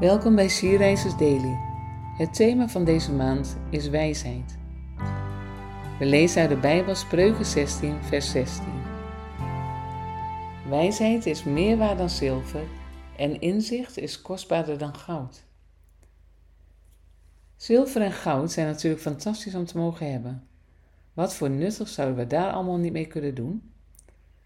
[0.00, 1.56] Welkom bij Sierreizers Daily.
[2.16, 4.58] Het thema van deze maand is wijsheid.
[5.98, 8.64] We lezen uit de Bijbel Spreuken 16, vers 16.
[10.68, 12.64] Wijsheid is meer waard dan zilver
[13.16, 15.44] en inzicht is kostbaarder dan goud.
[17.56, 20.46] Zilver en goud zijn natuurlijk fantastisch om te mogen hebben.
[21.12, 23.72] Wat voor nuttig zouden we daar allemaal niet mee kunnen doen?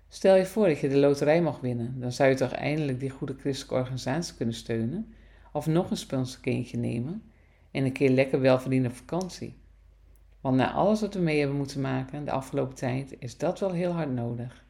[0.09, 3.11] Stel je voor dat je de loterij mag winnen, dan zou je toch eindelijk die
[3.11, 5.13] goede christelijke organisatie kunnen steunen
[5.53, 7.23] of nog een sponsorkindje nemen
[7.71, 9.57] en een keer lekker welverdiende vakantie.
[10.41, 13.73] Want na alles wat we mee hebben moeten maken de afgelopen tijd is dat wel
[13.73, 14.67] heel hard nodig.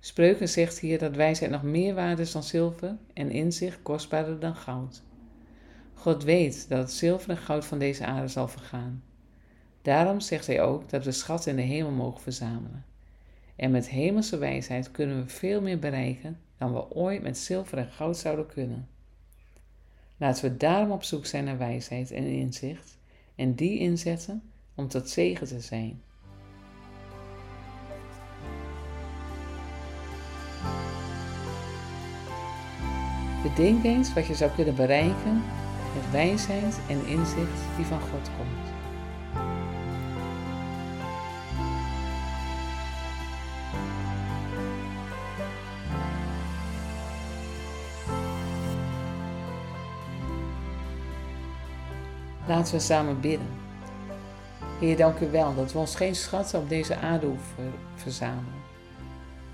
[0.00, 4.56] Spreuken zegt hier dat wijsheid nog meer waard is dan zilver en inzicht kostbaarder dan
[4.56, 5.02] goud.
[5.94, 9.02] God weet dat het zilver en goud van deze aarde zal vergaan.
[9.82, 12.84] Daarom zegt hij ook dat we schatten in de hemel mogen verzamelen.
[13.56, 17.90] En met hemelse wijsheid kunnen we veel meer bereiken dan we ooit met zilver en
[17.90, 18.88] goud zouden kunnen.
[20.24, 22.98] Laten we daarom op zoek zijn naar wijsheid en inzicht
[23.34, 24.42] en die inzetten
[24.74, 26.02] om tot zegen te zijn.
[33.42, 35.42] Bedenk eens wat je zou kunnen bereiken
[35.94, 38.93] met wijsheid en inzicht die van God komt.
[52.46, 53.48] Laten we samen bidden.
[54.80, 58.62] Heer, dank u wel dat we ons geen schatten op deze aarde hoeven verzamelen.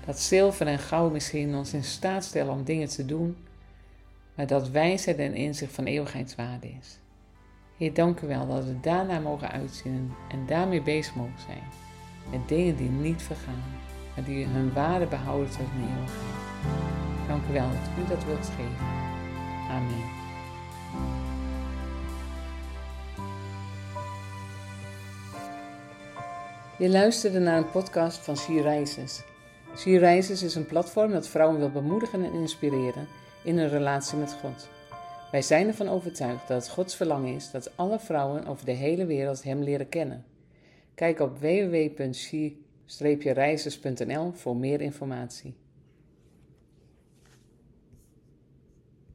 [0.05, 3.37] Dat zilver en goud misschien ons in staat stellen om dingen te doen,
[4.35, 6.99] maar dat wijsheid en inzicht van eeuwigheidswaarde is.
[7.77, 11.63] Heer, dank u wel dat we daarna mogen uitzien en daarmee bezig mogen zijn.
[12.31, 13.63] Met dingen die niet vergaan,
[14.15, 17.27] maar die hun waarde behouden tot een eeuwigheid.
[17.27, 18.85] Dank u wel dat u dat wilt geven.
[19.69, 20.20] Amen.
[26.81, 29.23] Je luisterde naar een podcast van She Rises.
[29.77, 33.07] She Rises is een platform dat vrouwen wil bemoedigen en inspireren
[33.43, 34.69] in hun relatie met God.
[35.31, 39.05] Wij zijn ervan overtuigd dat het Gods verlangen is dat alle vrouwen over de hele
[39.05, 40.25] wereld Hem leren kennen.
[40.95, 45.55] Kijk op www.she-rises.nl voor meer informatie.